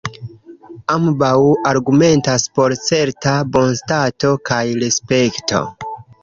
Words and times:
Ambaŭ 0.93 1.33
argumentas 1.71 2.45
por 2.55 2.75
certa 2.87 3.35
bonstato 3.57 4.33
kaj 4.51 4.63
respekto. 4.87 5.63